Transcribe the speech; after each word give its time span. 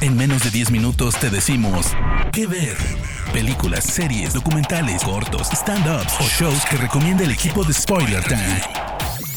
En 0.00 0.16
menos 0.16 0.42
de 0.44 0.50
10 0.50 0.70
minutos 0.70 1.14
te 1.18 1.30
decimos 1.30 1.86
qué 2.32 2.46
ver. 2.46 2.76
Películas, 3.32 3.84
series, 3.84 4.34
documentales, 4.34 5.02
cortos, 5.02 5.48
stand-ups 5.50 6.14
o 6.20 6.24
shows 6.24 6.64
que 6.70 6.76
recomienda 6.76 7.24
el 7.24 7.30
equipo 7.30 7.64
de 7.64 7.72
Spoiler 7.72 8.22
Time. 8.24 8.60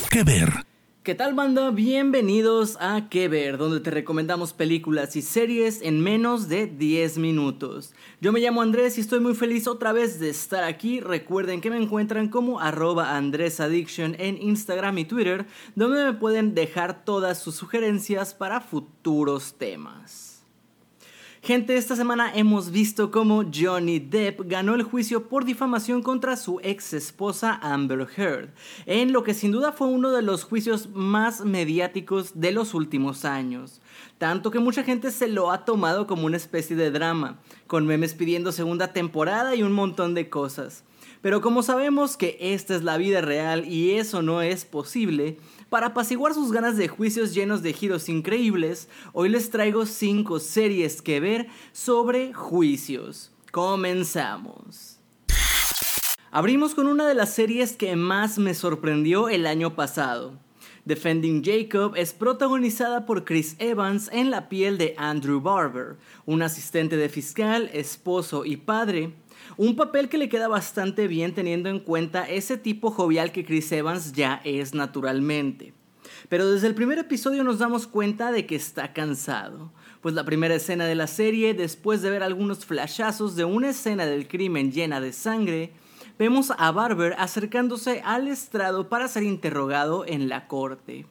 ¿Qué 0.09 0.23
ver? 0.23 0.67
¿Qué 1.04 1.15
tal 1.15 1.35
banda? 1.35 1.71
Bienvenidos 1.71 2.78
a 2.81 3.07
Que 3.09 3.29
Ver, 3.29 3.57
donde 3.57 3.79
te 3.79 3.91
recomendamos 3.91 4.51
películas 4.51 5.15
y 5.15 5.21
series 5.21 5.81
en 5.81 6.01
menos 6.01 6.49
de 6.49 6.67
10 6.67 7.17
minutos. 7.19 7.94
Yo 8.19 8.33
me 8.33 8.42
llamo 8.42 8.62
Andrés 8.62 8.97
y 8.97 9.01
estoy 9.01 9.21
muy 9.21 9.33
feliz 9.33 9.67
otra 9.67 9.94
vez 9.94 10.19
de 10.19 10.29
estar 10.29 10.65
aquí. 10.65 10.99
Recuerden 10.99 11.62
que 11.62 11.69
me 11.69 11.81
encuentran 11.81 12.28
como 12.28 12.60
arroba 12.60 13.15
AndrésAddiction 13.15 14.17
en 14.19 14.37
Instagram 14.42 14.97
y 14.97 15.05
Twitter, 15.05 15.46
donde 15.76 16.03
me 16.03 16.13
pueden 16.13 16.53
dejar 16.53 17.05
todas 17.05 17.41
sus 17.41 17.55
sugerencias 17.55 18.34
para 18.34 18.59
futuros 18.59 19.55
temas. 19.58 20.27
Gente, 21.48 21.77
esta 21.77 21.95
semana 21.95 22.33
hemos 22.35 22.71
visto 22.71 23.09
cómo 23.09 23.45
Johnny 23.55 23.99
Depp 23.99 24.41
ganó 24.49 24.75
el 24.75 24.83
juicio 24.83 25.29
por 25.29 25.45
difamación 25.45 26.03
contra 26.03 26.35
su 26.35 26.59
ex 26.61 26.91
esposa 26.91 27.57
Amber 27.61 28.05
Heard, 28.17 28.49
en 28.85 29.13
lo 29.13 29.23
que 29.23 29.33
sin 29.33 29.53
duda 29.53 29.71
fue 29.71 29.88
uno 29.88 30.11
de 30.11 30.21
los 30.21 30.43
juicios 30.43 30.89
más 30.89 31.45
mediáticos 31.45 32.38
de 32.38 32.52
los 32.52 32.73
últimos 32.73 33.23
años. 33.23 33.79
Tanto 34.17 34.51
que 34.51 34.59
mucha 34.59 34.83
gente 34.83 35.11
se 35.11 35.27
lo 35.27 35.51
ha 35.51 35.65
tomado 35.65 36.07
como 36.07 36.25
una 36.25 36.38
especie 36.38 36.75
de 36.75 36.91
drama, 36.91 37.39
con 37.67 37.85
memes 37.85 38.13
pidiendo 38.13 38.51
segunda 38.51 38.93
temporada 38.93 39.55
y 39.55 39.63
un 39.63 39.73
montón 39.73 40.13
de 40.13 40.29
cosas. 40.29 40.83
Pero 41.21 41.41
como 41.41 41.63
sabemos 41.63 42.15
que 42.15 42.38
esta 42.39 42.75
es 42.75 42.83
la 42.83 42.97
vida 42.97 43.21
real 43.21 43.65
y 43.65 43.91
eso 43.91 44.21
no 44.21 44.41
es 44.41 44.65
posible, 44.65 45.38
para 45.69 45.88
apaciguar 45.88 46.33
sus 46.33 46.52
ganas 46.52 46.77
de 46.77 46.88
juicios 46.88 47.33
llenos 47.33 47.61
de 47.61 47.73
giros 47.73 48.07
increíbles, 48.07 48.88
hoy 49.13 49.29
les 49.29 49.49
traigo 49.49 49.85
5 49.85 50.39
series 50.39 51.02
que 51.02 51.19
ver 51.19 51.47
sobre 51.71 52.33
juicios. 52.33 53.31
Comenzamos. 53.52 55.00
Abrimos 56.31 56.75
con 56.75 56.88
una 56.88 57.07
de 57.07 57.16
las 57.16 57.33
series 57.33 57.75
que 57.75 57.95
más 57.95 58.38
me 58.38 58.53
sorprendió 58.53 59.29
el 59.29 59.47
año 59.47 59.75
pasado. 59.75 60.39
Defending 60.88 61.43
Jacob 61.43 61.97
es 61.97 62.13
protagonizada 62.13 63.05
por 63.05 63.25
Chris 63.25 63.57
Evans 63.59 64.09
en 64.13 64.31
la 64.31 64.47
piel 64.47 64.77
de 64.77 64.95
Andrew 64.97 65.41
Barber, 65.41 65.97
un 66.25 66.41
asistente 66.41 66.95
de 66.95 67.09
fiscal, 67.09 67.69
esposo 67.73 68.45
y 68.45 68.55
padre, 68.55 69.11
un 69.57 69.75
papel 69.75 70.07
que 70.07 70.17
le 70.17 70.29
queda 70.29 70.47
bastante 70.47 71.09
bien 71.09 71.33
teniendo 71.33 71.67
en 71.67 71.81
cuenta 71.81 72.29
ese 72.29 72.55
tipo 72.55 72.89
jovial 72.89 73.33
que 73.33 73.44
Chris 73.44 73.69
Evans 73.73 74.13
ya 74.13 74.39
es 74.45 74.73
naturalmente. 74.73 75.73
Pero 76.29 76.49
desde 76.49 76.67
el 76.67 76.75
primer 76.75 76.99
episodio 76.99 77.44
nos 77.44 77.59
damos 77.59 77.85
cuenta 77.85 78.31
de 78.31 78.45
que 78.45 78.55
está 78.55 78.94
cansado, 78.94 79.73
pues 79.99 80.16
la 80.16 80.23
primera 80.23 80.55
escena 80.55 80.85
de 80.85 80.95
la 80.95 81.07
serie, 81.07 81.53
después 81.53 82.01
de 82.01 82.11
ver 82.11 82.23
algunos 82.23 82.66
flashazos 82.66 83.35
de 83.35 83.44
una 83.44 83.72
escena 83.72 84.05
del 84.05 84.29
crimen 84.29 84.72
llena 84.72 85.01
de 85.01 85.11
sangre, 85.11 85.73
vemos 86.17 86.51
a 86.57 86.71
Barber 86.71 87.15
acercándose 87.17 88.01
al 88.03 88.27
estrado 88.27 88.89
para 88.89 89.07
ser 89.07 89.23
interrogado 89.23 90.05
en 90.05 90.29
la 90.29 90.47
corte. 90.47 91.05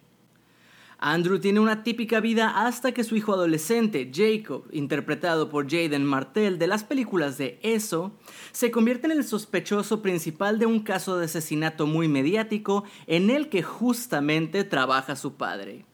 Andrew 0.99 1.39
tiene 1.39 1.61
una 1.61 1.83
típica 1.83 2.21
vida 2.21 2.67
hasta 2.67 2.93
que 2.93 3.05
su 3.05 3.17
hijo 3.17 3.35
adolescente, 3.35 4.11
Jacob, 4.13 4.65
interpretado 4.73 5.51
por 5.51 5.71
Jaden 5.71 6.05
Martell 6.05 6.59
de 6.59 6.67
las 6.67 6.85
películas 6.85 7.37
de 7.37 7.59
Eso, 7.63 8.13
se 8.53 8.71
convierte 8.71 9.07
en 9.07 9.13
el 9.13 9.25
sospechoso 9.25 10.01
principal 10.01 10.59
de 10.59 10.65
un 10.65 10.81
caso 10.81 11.19
de 11.19 11.27
asesinato 11.27 11.87
muy 11.87 12.09
mediático 12.09 12.85
en 13.07 13.29
el 13.29 13.51
que 13.51 13.63
justamente 13.63 14.65
trabaja 14.65 15.17
su 15.17 15.35
padre. 15.35 15.85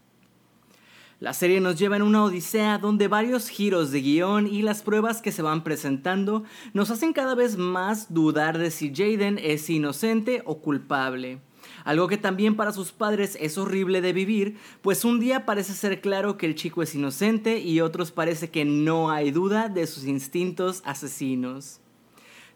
La 1.23 1.34
serie 1.34 1.61
nos 1.61 1.78
lleva 1.78 1.95
en 1.95 2.03
una 2.03 2.25
odisea 2.25 2.78
donde 2.78 3.06
varios 3.06 3.48
giros 3.48 3.92
de 3.92 4.01
guion 4.01 4.48
y 4.48 4.62
las 4.62 4.83
pruebas 4.83 5.23
que 5.23 5.31
se 5.31 5.41
van 5.41 5.62
presentando 5.62 6.42
nos 6.75 6.91
hacen 6.91 7.12
cada 7.12 7.37
vez 7.37 7.56
más 7.56 8.12
dudar 8.12 8.59
de 8.59 8.73
si 8.73 8.92
Jaden 8.92 9.39
es 9.39 9.70
inocente 9.70 10.42
o 10.47 10.59
culpable 10.59 11.39
algo 11.85 12.08
que 12.08 12.19
también 12.19 12.57
para 12.57 12.73
sus 12.73 12.91
padres 12.91 13.39
es 13.41 13.57
horrible 13.57 14.01
de 14.01 14.13
vivir, 14.13 14.57
pues 14.83 15.05
un 15.05 15.20
día 15.20 15.46
parece 15.46 15.74
ser 15.74 16.01
claro 16.01 16.36
que 16.36 16.46
el 16.46 16.57
chico 16.57 16.83
es 16.83 16.95
inocente 16.96 17.61
y 17.61 17.80
otros 17.80 18.11
parece 18.11 18.51
que 18.51 18.64
no 18.64 19.11
hay 19.11 19.30
duda 19.30 19.69
de 19.69 19.86
sus 19.86 20.05
instintos 20.05 20.83
asesinos. 20.85 21.80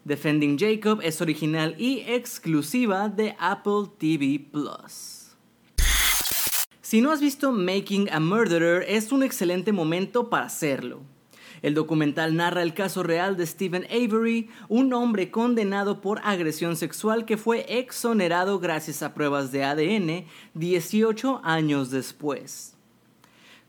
Defending 0.03 0.59
Jacob 0.59 0.99
es 1.01 1.21
original 1.21 1.73
y 1.77 1.99
exclusiva 2.01 3.07
de 3.07 3.33
Apple 3.39 3.91
TV 3.97 4.45
Plus. 4.51 5.16
Si 6.89 7.01
no 7.01 7.11
has 7.11 7.19
visto 7.19 7.51
Making 7.51 8.09
a 8.13 8.21
Murderer, 8.21 8.85
es 8.87 9.11
un 9.11 9.21
excelente 9.21 9.73
momento 9.73 10.29
para 10.29 10.45
hacerlo. 10.45 11.01
El 11.61 11.73
documental 11.73 12.37
narra 12.37 12.63
el 12.63 12.73
caso 12.73 13.03
real 13.03 13.35
de 13.35 13.45
Stephen 13.45 13.85
Avery, 13.91 14.49
un 14.69 14.93
hombre 14.93 15.29
condenado 15.29 15.99
por 15.99 16.21
agresión 16.23 16.77
sexual 16.77 17.25
que 17.25 17.35
fue 17.35 17.65
exonerado 17.67 18.59
gracias 18.59 19.03
a 19.03 19.13
pruebas 19.13 19.51
de 19.51 19.65
ADN 19.65 20.27
18 20.53 21.41
años 21.43 21.91
después. 21.91 22.76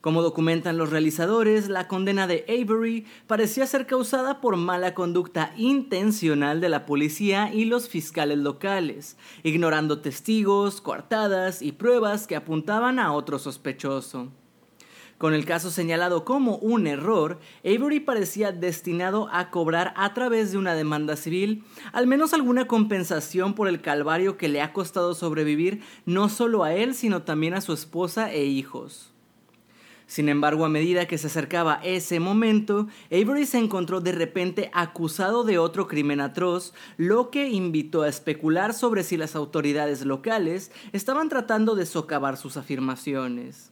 Como 0.01 0.23
documentan 0.23 0.79
los 0.79 0.91
realizadores, 0.91 1.69
la 1.69 1.89
condena 1.89 2.29
de 2.29 2.45
Avery 2.49 3.05
parecía 3.27 3.67
ser 3.67 3.85
causada 3.87 4.41
por 4.41 4.57
mala 4.57 4.95
conducta 4.95 5.53
intencional 5.57 6.61
de 6.61 6.69
la 6.69 6.87
policía 6.87 7.53
y 7.53 7.65
los 7.65 7.89
fiscales 7.89 8.39
locales, 8.39 9.17
ignorando 9.43 10.01
testigos, 10.01 10.81
coartadas 10.81 11.63
y 11.63 11.73
pruebas 11.73 12.29
que 12.29 12.37
apuntaban 12.37 13.01
a 13.01 13.13
otro 13.13 13.41
sospechoso. 13.41 14.29
Con 15.19 15.35
el 15.35 15.45
caso 15.45 15.73
señalado 15.73 16.25
como 16.25 16.59
un 16.59 16.87
error, 16.87 17.41
Avery 17.65 17.99
parecía 17.99 18.53
destinado 18.53 19.29
a 19.33 19.51
cobrar 19.51 19.93
a 19.97 20.15
través 20.15 20.53
de 20.53 20.59
una 20.59 20.75
demanda 20.77 21.17
civil 21.17 21.65
al 21.93 22.07
menos 22.07 22.35
alguna 22.35 22.69
compensación 22.69 23.55
por 23.55 23.67
el 23.67 23.81
calvario 23.81 24.37
que 24.37 24.47
le 24.47 24.63
ha 24.63 24.73
costado 24.73 25.15
sobrevivir 25.15 25.83
no 26.07 26.29
solo 26.29 26.63
a 26.63 26.73
él, 26.73 26.95
sino 26.95 27.25
también 27.25 27.55
a 27.55 27.61
su 27.61 27.73
esposa 27.73 28.33
e 28.33 28.45
hijos. 28.45 29.13
Sin 30.09 30.31
embargo, 30.31 30.65
a 30.65 30.71
medida 30.71 31.07
que 31.07 31.19
se 31.19 31.27
acercaba 31.27 31.81
ese 31.85 32.19
momento, 32.19 32.89
Avery 33.13 33.45
se 33.45 33.59
encontró 33.59 34.01
de 34.01 34.13
repente 34.13 34.71
acusado 34.73 35.45
de 35.45 35.59
otro 35.59 35.87
crimen 35.87 36.23
atroz, 36.23 36.73
lo 36.97 37.31
que 37.31 37.51
invitó 37.51 38.03
a 38.03 38.09
especular 38.09 38.73
sobre 38.73 39.05
si 39.05 39.19
las 39.19 39.37
autoridades 39.37 40.07
locales 40.07 40.73
estaban 40.93 41.29
tratando 41.29 41.75
de 41.75 41.85
socavar 41.85 42.39
sus 42.39 42.57
afirmaciones. 42.57 43.71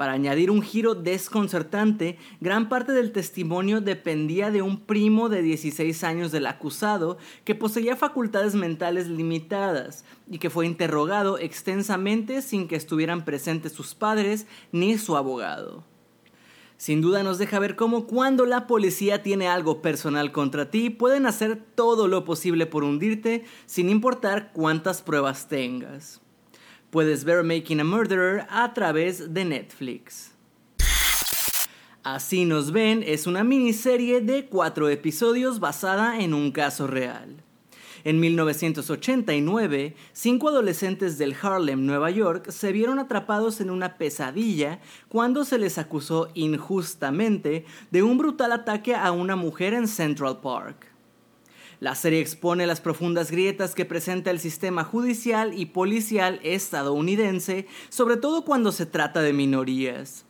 Para 0.00 0.14
añadir 0.14 0.50
un 0.50 0.62
giro 0.62 0.94
desconcertante, 0.94 2.16
gran 2.40 2.70
parte 2.70 2.92
del 2.92 3.12
testimonio 3.12 3.82
dependía 3.82 4.50
de 4.50 4.62
un 4.62 4.80
primo 4.80 5.28
de 5.28 5.42
16 5.42 6.04
años 6.04 6.32
del 6.32 6.46
acusado 6.46 7.18
que 7.44 7.54
poseía 7.54 7.96
facultades 7.96 8.54
mentales 8.54 9.08
limitadas 9.08 10.06
y 10.26 10.38
que 10.38 10.48
fue 10.48 10.64
interrogado 10.64 11.36
extensamente 11.36 12.40
sin 12.40 12.66
que 12.66 12.76
estuvieran 12.76 13.26
presentes 13.26 13.72
sus 13.72 13.94
padres 13.94 14.46
ni 14.72 14.96
su 14.96 15.18
abogado. 15.18 15.84
Sin 16.78 17.02
duda 17.02 17.22
nos 17.22 17.36
deja 17.36 17.58
ver 17.58 17.76
cómo 17.76 18.06
cuando 18.06 18.46
la 18.46 18.66
policía 18.66 19.22
tiene 19.22 19.48
algo 19.48 19.82
personal 19.82 20.32
contra 20.32 20.70
ti, 20.70 20.88
pueden 20.88 21.26
hacer 21.26 21.62
todo 21.74 22.08
lo 22.08 22.24
posible 22.24 22.64
por 22.64 22.84
hundirte 22.84 23.44
sin 23.66 23.90
importar 23.90 24.52
cuántas 24.54 25.02
pruebas 25.02 25.48
tengas. 25.48 26.19
Puedes 26.90 27.22
ver 27.22 27.44
Making 27.44 27.80
a 27.80 27.84
Murderer 27.84 28.46
a 28.50 28.74
través 28.74 29.32
de 29.32 29.44
Netflix. 29.44 30.32
Así 32.02 32.44
nos 32.44 32.72
ven 32.72 33.04
es 33.06 33.28
una 33.28 33.44
miniserie 33.44 34.20
de 34.20 34.46
cuatro 34.46 34.88
episodios 34.88 35.60
basada 35.60 36.18
en 36.18 36.34
un 36.34 36.50
caso 36.50 36.88
real. 36.88 37.44
En 38.02 38.18
1989, 38.18 39.94
cinco 40.12 40.48
adolescentes 40.48 41.16
del 41.16 41.36
Harlem, 41.40 41.86
Nueva 41.86 42.10
York, 42.10 42.50
se 42.50 42.72
vieron 42.72 42.98
atrapados 42.98 43.60
en 43.60 43.70
una 43.70 43.96
pesadilla 43.96 44.80
cuando 45.08 45.44
se 45.44 45.58
les 45.58 45.78
acusó 45.78 46.28
injustamente 46.34 47.66
de 47.92 48.02
un 48.02 48.18
brutal 48.18 48.50
ataque 48.50 48.96
a 48.96 49.12
una 49.12 49.36
mujer 49.36 49.74
en 49.74 49.86
Central 49.86 50.40
Park. 50.40 50.89
La 51.80 51.94
serie 51.94 52.20
expone 52.20 52.66
las 52.66 52.82
profundas 52.82 53.30
grietas 53.30 53.74
que 53.74 53.86
presenta 53.86 54.30
el 54.30 54.38
sistema 54.38 54.84
judicial 54.84 55.58
y 55.58 55.64
policial 55.64 56.38
estadounidense, 56.42 57.66
sobre 57.88 58.18
todo 58.18 58.44
cuando 58.44 58.70
se 58.70 58.84
trata 58.84 59.22
de 59.22 59.32
minorías. 59.32 60.26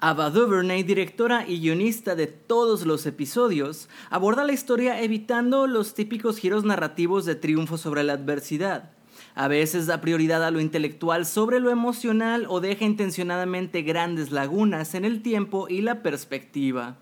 Ava 0.00 0.30
DuVernay, 0.30 0.82
directora 0.82 1.46
y 1.46 1.60
guionista 1.60 2.16
de 2.16 2.26
todos 2.26 2.86
los 2.86 3.06
episodios, 3.06 3.88
aborda 4.10 4.42
la 4.42 4.52
historia 4.52 5.00
evitando 5.00 5.68
los 5.68 5.94
típicos 5.94 6.38
giros 6.38 6.64
narrativos 6.64 7.24
de 7.24 7.36
triunfo 7.36 7.78
sobre 7.78 8.02
la 8.02 8.14
adversidad. 8.14 8.90
A 9.36 9.46
veces 9.46 9.86
da 9.86 10.00
prioridad 10.00 10.42
a 10.42 10.50
lo 10.50 10.58
intelectual 10.58 11.24
sobre 11.24 11.60
lo 11.60 11.70
emocional 11.70 12.46
o 12.48 12.60
deja 12.60 12.84
intencionadamente 12.84 13.82
grandes 13.82 14.32
lagunas 14.32 14.96
en 14.96 15.04
el 15.04 15.22
tiempo 15.22 15.68
y 15.68 15.82
la 15.82 16.02
perspectiva. 16.02 16.96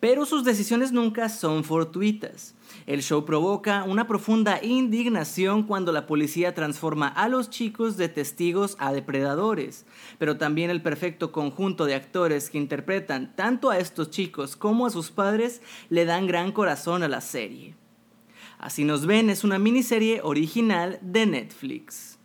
Pero 0.00 0.26
sus 0.26 0.44
decisiones 0.44 0.92
nunca 0.92 1.28
son 1.28 1.64
fortuitas. 1.64 2.54
El 2.86 3.02
show 3.02 3.24
provoca 3.24 3.84
una 3.84 4.06
profunda 4.06 4.62
indignación 4.62 5.62
cuando 5.64 5.92
la 5.92 6.06
policía 6.06 6.54
transforma 6.54 7.08
a 7.08 7.28
los 7.28 7.50
chicos 7.50 7.96
de 7.96 8.08
testigos 8.08 8.76
a 8.78 8.92
depredadores, 8.92 9.86
pero 10.18 10.36
también 10.36 10.70
el 10.70 10.82
perfecto 10.82 11.32
conjunto 11.32 11.84
de 11.84 11.94
actores 11.94 12.50
que 12.50 12.58
interpretan 12.58 13.34
tanto 13.34 13.70
a 13.70 13.78
estos 13.78 14.10
chicos 14.10 14.56
como 14.56 14.86
a 14.86 14.90
sus 14.90 15.10
padres 15.10 15.62
le 15.88 16.04
dan 16.04 16.26
gran 16.26 16.52
corazón 16.52 17.02
a 17.02 17.08
la 17.08 17.20
serie. 17.20 17.74
Así 18.58 18.84
nos 18.84 19.06
ven 19.06 19.30
es 19.30 19.44
una 19.44 19.58
miniserie 19.58 20.20
original 20.22 20.98
de 21.02 21.26
Netflix. 21.26 22.18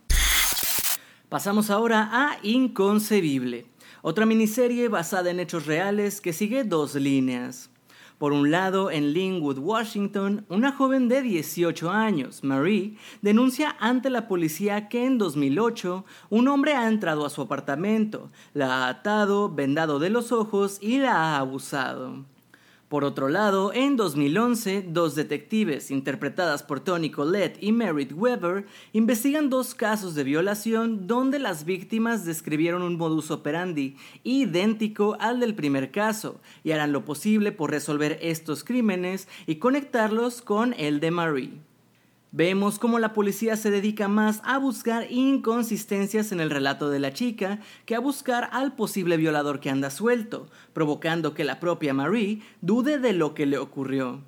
Pasamos 1.28 1.70
ahora 1.70 2.10
a 2.12 2.38
Inconcebible, 2.42 3.66
otra 4.02 4.26
miniserie 4.26 4.88
basada 4.88 5.30
en 5.30 5.40
hechos 5.40 5.66
reales 5.66 6.20
que 6.20 6.32
sigue 6.32 6.64
dos 6.64 6.96
líneas. 6.96 7.70
Por 8.18 8.32
un 8.32 8.50
lado, 8.50 8.90
en 8.90 9.12
Linwood, 9.12 9.58
Washington, 9.58 10.44
una 10.48 10.72
joven 10.72 11.08
de 11.08 11.22
18 11.22 11.90
años, 11.90 12.44
Marie, 12.44 12.96
denuncia 13.20 13.74
ante 13.80 14.10
la 14.10 14.28
policía 14.28 14.88
que 14.88 15.06
en 15.06 15.18
2008 15.18 16.04
un 16.30 16.48
hombre 16.48 16.74
ha 16.74 16.86
entrado 16.86 17.26
a 17.26 17.30
su 17.30 17.42
apartamento, 17.42 18.30
la 18.54 18.84
ha 18.84 18.88
atado, 18.88 19.48
vendado 19.48 19.98
de 19.98 20.10
los 20.10 20.30
ojos 20.30 20.78
y 20.80 20.98
la 20.98 21.14
ha 21.14 21.38
abusado. 21.38 22.24
Por 22.92 23.04
otro 23.04 23.30
lado, 23.30 23.72
en 23.72 23.96
2011, 23.96 24.84
dos 24.86 25.14
detectives, 25.14 25.90
interpretadas 25.90 26.62
por 26.62 26.80
Tony 26.80 27.10
Collette 27.10 27.56
y 27.58 27.72
Merritt 27.72 28.12
Weber, 28.12 28.66
investigan 28.92 29.48
dos 29.48 29.74
casos 29.74 30.14
de 30.14 30.24
violación 30.24 31.06
donde 31.06 31.38
las 31.38 31.64
víctimas 31.64 32.26
describieron 32.26 32.82
un 32.82 32.98
modus 32.98 33.30
operandi 33.30 33.96
idéntico 34.24 35.16
al 35.20 35.40
del 35.40 35.54
primer 35.54 35.90
caso 35.90 36.42
y 36.64 36.72
harán 36.72 36.92
lo 36.92 37.06
posible 37.06 37.50
por 37.50 37.70
resolver 37.70 38.18
estos 38.20 38.62
crímenes 38.62 39.26
y 39.46 39.54
conectarlos 39.54 40.42
con 40.42 40.74
el 40.74 41.00
de 41.00 41.10
Marie. 41.12 41.71
Vemos 42.34 42.78
cómo 42.78 42.98
la 42.98 43.12
policía 43.12 43.56
se 43.56 43.70
dedica 43.70 44.08
más 44.08 44.40
a 44.42 44.56
buscar 44.56 45.06
inconsistencias 45.12 46.32
en 46.32 46.40
el 46.40 46.48
relato 46.48 46.88
de 46.88 46.98
la 46.98 47.12
chica 47.12 47.60
que 47.84 47.94
a 47.94 48.00
buscar 48.00 48.48
al 48.52 48.74
posible 48.74 49.18
violador 49.18 49.60
que 49.60 49.68
anda 49.68 49.90
suelto, 49.90 50.48
provocando 50.72 51.34
que 51.34 51.44
la 51.44 51.60
propia 51.60 51.92
Marie 51.92 52.40
dude 52.62 52.98
de 52.98 53.12
lo 53.12 53.34
que 53.34 53.44
le 53.44 53.58
ocurrió. 53.58 54.22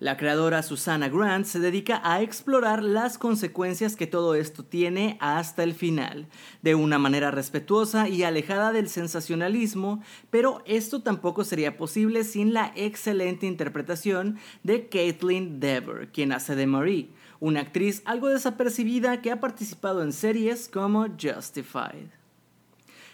La 0.00 0.16
creadora 0.16 0.62
Susana 0.62 1.10
Grant 1.10 1.44
se 1.44 1.60
dedica 1.60 2.00
a 2.02 2.22
explorar 2.22 2.82
las 2.82 3.18
consecuencias 3.18 3.96
que 3.96 4.06
todo 4.06 4.34
esto 4.34 4.64
tiene 4.64 5.18
hasta 5.20 5.62
el 5.62 5.74
final, 5.74 6.26
de 6.62 6.74
una 6.74 6.98
manera 6.98 7.30
respetuosa 7.30 8.08
y 8.08 8.22
alejada 8.22 8.72
del 8.72 8.88
sensacionalismo, 8.88 10.02
pero 10.30 10.62
esto 10.64 11.02
tampoco 11.02 11.44
sería 11.44 11.76
posible 11.76 12.24
sin 12.24 12.54
la 12.54 12.72
excelente 12.76 13.44
interpretación 13.44 14.38
de 14.62 14.88
Caitlin 14.88 15.60
Dever, 15.60 16.08
quien 16.08 16.32
hace 16.32 16.56
de 16.56 16.66
Marie, 16.66 17.10
una 17.38 17.60
actriz 17.60 18.00
algo 18.06 18.30
desapercibida 18.30 19.20
que 19.20 19.30
ha 19.30 19.38
participado 19.38 20.02
en 20.02 20.14
series 20.14 20.70
como 20.70 21.08
Justified. 21.08 22.08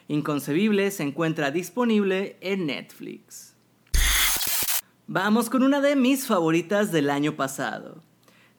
Inconcebible 0.06 0.92
se 0.92 1.02
encuentra 1.02 1.50
disponible 1.50 2.36
en 2.40 2.66
Netflix. 2.66 3.55
Vamos 5.08 5.50
con 5.50 5.62
una 5.62 5.80
de 5.80 5.94
mis 5.94 6.26
favoritas 6.26 6.90
del 6.90 7.10
año 7.10 7.36
pasado. 7.36 8.02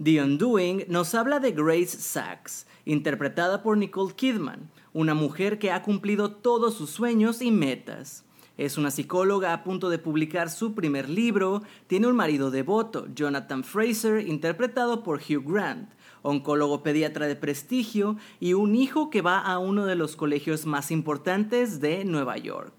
The 0.02 0.24
Undoing 0.24 0.86
nos 0.88 1.14
habla 1.14 1.42
de 1.42 1.52
Grace 1.52 1.98
Sachs, 2.00 2.66
interpretada 2.86 3.62
por 3.62 3.78
Nicole 3.78 4.14
Kidman, 4.14 4.72
una 4.94 5.14
mujer 5.14 5.60
que 5.60 5.74
ha 5.74 5.84
cumplido 5.84 6.32
todos 6.32 6.76
sus 6.76 6.90
sueños 6.90 7.42
y 7.42 7.52
metas. 7.52 8.24
Es 8.58 8.78
una 8.78 8.92
psicóloga 8.92 9.52
a 9.52 9.66
punto 9.66 9.90
de 9.90 9.98
publicar 10.00 10.50
su 10.50 10.74
primer 10.74 11.10
libro, 11.10 11.64
tiene 11.88 12.08
un 12.08 12.16
marido 12.16 12.50
devoto, 12.50 13.08
Jonathan 13.14 13.66
Fraser, 13.66 14.26
interpretado 14.26 15.04
por 15.04 15.18
Hugh 15.18 15.44
Grant, 15.52 15.90
oncólogo 16.22 16.82
pediatra 16.82 17.28
de 17.28 17.36
prestigio 17.36 18.16
y 18.40 18.54
un 18.54 18.74
hijo 18.74 19.10
que 19.10 19.22
va 19.22 19.40
a 19.40 19.60
uno 19.60 19.86
de 19.86 19.96
los 19.96 20.16
colegios 20.16 20.66
más 20.66 20.92
importantes 20.92 21.82
de 21.82 22.06
Nueva 22.06 22.38
York. 22.38 22.76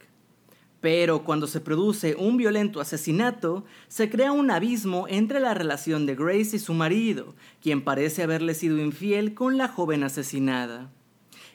Pero 0.81 1.25
cuando 1.25 1.47
se 1.47 1.61
produce 1.61 2.15
un 2.15 2.37
violento 2.37 2.81
asesinato, 2.81 3.65
se 3.89 4.09
crea 4.09 4.31
un 4.31 4.51
abismo 4.51 5.07
entre 5.09 5.41
la 5.41 5.55
relación 5.55 6.07
de 6.07 6.15
Grace 6.15 6.57
y 6.57 6.59
su 6.59 6.73
marido, 6.73 7.35
quien 7.61 7.83
parece 7.83 8.23
haberle 8.23 8.55
sido 8.55 8.79
infiel 8.79 9.35
con 9.35 9.59
la 9.59 9.69
joven 9.69 10.05
asesinada. 10.05 10.91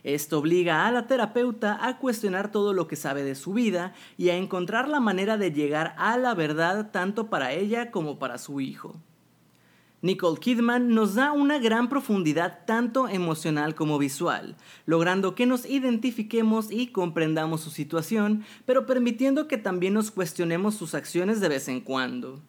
Esto 0.04 0.40
obliga 0.40 0.86
a 0.86 0.92
la 0.92 1.08
terapeuta 1.08 1.80
a 1.88 1.98
cuestionar 1.98 2.52
todo 2.52 2.74
lo 2.74 2.88
que 2.88 2.98
sabe 2.98 3.24
de 3.24 3.36
su 3.36 3.54
vida 3.54 3.94
y 4.18 4.30
a 4.30 4.36
encontrar 4.36 4.90
la 4.90 5.00
manera 5.00 5.38
de 5.38 5.54
llegar 5.54 5.96
a 5.98 6.18
la 6.18 6.34
verdad 6.34 6.92
tanto 6.92 7.30
para 7.30 7.54
ella 7.54 7.90
como 7.90 8.20
para 8.20 8.38
su 8.38 8.60
hijo. 8.60 8.96
Nicole 10.04 10.38
Kidman 10.38 10.90
nos 10.90 11.16
da 11.16 11.32
una 11.32 11.60
gran 11.60 11.88
profundidad 11.88 12.66
tanto 12.66 13.08
emocional 13.08 13.74
como 13.74 13.98
visual, 13.98 14.58
logrando 14.86 15.34
que 15.34 15.46
nos 15.46 15.66
identifiquemos 15.66 16.70
y 16.72 16.88
comprendamos 16.88 17.62
su 17.62 17.70
situación, 17.70 18.44
pero 18.66 18.86
permitiendo 18.86 19.48
que 19.48 19.58
también 19.58 19.94
nos 19.94 20.12
cuestionemos 20.12 20.76
sus 20.76 20.94
acciones 20.94 21.40
de 21.40 21.48
vez 21.48 21.70
en 21.70 21.80
cuando. 21.80 22.42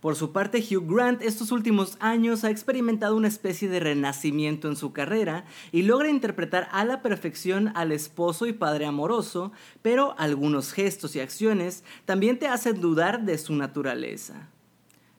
Por 0.00 0.16
su 0.16 0.32
parte, 0.32 0.58
Hugh 0.58 0.92
Grant 0.92 1.22
estos 1.22 1.52
últimos 1.52 1.96
años 2.00 2.42
ha 2.42 2.50
experimentado 2.50 3.14
una 3.14 3.28
especie 3.28 3.68
de 3.68 3.78
renacimiento 3.78 4.66
en 4.66 4.74
su 4.74 4.92
carrera 4.92 5.44
y 5.70 5.82
logra 5.82 6.10
interpretar 6.10 6.68
a 6.72 6.84
la 6.84 7.02
perfección 7.02 7.70
al 7.76 7.92
esposo 7.92 8.48
y 8.48 8.52
padre 8.52 8.86
amoroso, 8.86 9.52
pero 9.80 10.16
algunos 10.18 10.72
gestos 10.72 11.14
y 11.14 11.20
acciones 11.20 11.84
también 12.04 12.40
te 12.40 12.48
hacen 12.48 12.80
dudar 12.80 13.24
de 13.24 13.38
su 13.38 13.54
naturaleza. 13.54 14.48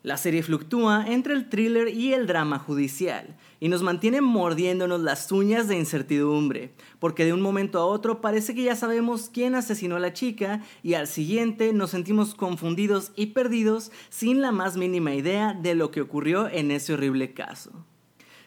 La 0.04 0.18
serie 0.18 0.42
fluctúa 0.42 1.06
entre 1.08 1.36
el 1.36 1.48
thriller 1.48 1.88
y 1.88 2.14
el 2.14 2.26
drama 2.26 2.58
judicial 2.58 3.38
y 3.60 3.70
nos 3.70 3.84
mantiene 3.84 4.20
mordiéndonos 4.20 5.00
las 5.02 5.32
uñas 5.32 5.68
de 5.68 5.78
incertidumbre, 5.78 6.74
porque 7.00 7.24
de 7.24 7.34
un 7.34 7.42
momento 7.42 7.78
a 7.78 7.86
otro 7.86 8.20
parece 8.20 8.56
que 8.56 8.64
ya 8.64 8.76
sabemos 8.76 9.30
quién 9.32 9.54
asesinó 9.54 9.98
a 9.98 10.00
la 10.00 10.14
chica 10.14 10.64
y 10.82 10.96
al 10.96 11.06
siguiente 11.06 11.72
nos 11.72 11.92
sentimos 11.92 12.34
confundidos 12.34 13.12
y 13.16 13.28
perdidos 13.28 13.92
sin 14.10 14.42
la 14.42 14.52
más 14.52 14.76
mínima 14.76 15.14
idea 15.14 15.54
de 15.54 15.76
lo 15.76 15.92
que 15.92 16.02
ocurrió 16.02 16.48
en 16.48 16.72
ese 16.72 16.94
horrible 16.94 17.34
caso. 17.34 17.86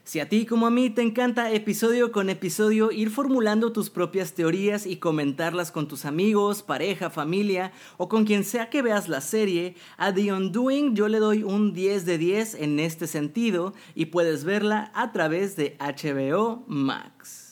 Si 0.05 0.21
a 0.21 0.29
ti 0.29 0.45
como 0.45 0.67
a 0.67 0.71
mí 0.71 0.91
te 0.91 1.01
encanta 1.01 1.51
episodio 1.51 2.13
con 2.13 2.29
episodio 2.29 2.93
ir 2.93 3.09
formulando 3.09 3.73
tus 3.73 3.89
propias 3.89 4.35
teorías 4.35 4.85
y 4.85 4.99
comentarlas 4.99 5.73
con 5.73 5.89
tus 5.89 6.05
amigos, 6.05 6.63
pareja, 6.63 7.09
familia 7.09 7.73
o 7.97 8.07
con 8.11 8.27
quien 8.27 8.45
sea 8.45 8.69
que 8.69 8.83
veas 8.83 9.09
la 9.09 9.23
serie, 9.23 9.77
a 9.97 10.13
The 10.13 10.31
Undoing 10.35 10.95
yo 10.95 11.09
le 11.09 11.21
doy 11.21 11.43
un 11.43 11.73
10 11.73 12.05
de 12.05 12.19
10 12.19 12.55
en 12.57 12.81
este 12.81 13.07
sentido 13.07 13.73
y 13.95 14.07
puedes 14.07 14.45
verla 14.45 14.93
a 14.95 15.11
través 15.11 15.57
de 15.57 15.79
HBO 15.81 16.65
Max. 16.67 17.44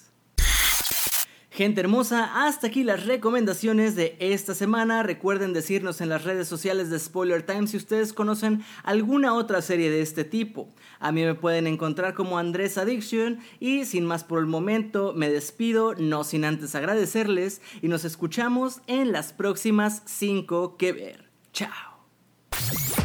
Gente 1.54 1.82
hermosa, 1.82 2.46
hasta 2.46 2.68
aquí 2.68 2.82
las 2.82 3.04
recomendaciones 3.04 3.94
de 3.94 4.16
esta 4.20 4.54
semana. 4.54 5.02
Recuerden 5.02 5.52
decirnos 5.52 6.00
en 6.00 6.08
las 6.08 6.24
redes 6.24 6.48
sociales 6.48 6.88
de 6.88 6.98
Spoiler 6.98 7.42
Time 7.42 7.66
si 7.66 7.76
ustedes 7.76 8.14
conocen 8.14 8.64
alguna 8.84 9.34
otra 9.34 9.60
serie 9.60 9.90
de 9.90 10.00
este 10.00 10.24
tipo. 10.24 10.70
A 10.98 11.12
mí 11.12 11.22
me 11.22 11.34
pueden 11.34 11.66
encontrar 11.66 12.14
como 12.14 12.38
Andrés 12.38 12.78
Addiction 12.78 13.40
y 13.60 13.84
sin 13.84 14.06
más 14.06 14.24
por 14.24 14.38
el 14.38 14.46
momento 14.46 15.12
me 15.14 15.28
despido, 15.28 15.94
no 15.94 16.24
sin 16.24 16.46
antes 16.46 16.74
agradecerles 16.74 17.60
y 17.82 17.88
nos 17.88 18.06
escuchamos 18.06 18.80
en 18.86 19.12
las 19.12 19.34
próximas 19.34 20.00
5 20.06 20.78
que 20.78 20.92
ver. 20.92 21.30
Chao. 21.52 22.08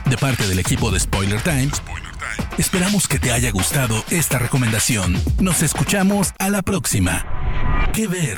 De 0.09 0.17
parte 0.17 0.47
del 0.47 0.59
equipo 0.59 0.89
de 0.89 1.01
Spoiler 1.01 1.41
Time, 1.41 1.69
esperamos 2.57 3.09
que 3.09 3.19
te 3.19 3.33
haya 3.33 3.51
gustado 3.51 4.01
esta 4.09 4.39
recomendación. 4.39 5.21
Nos 5.41 5.63
escuchamos 5.63 6.33
a 6.39 6.49
la 6.49 6.61
próxima. 6.61 7.36
¿Qué 7.93 8.07
ver? 8.07 8.37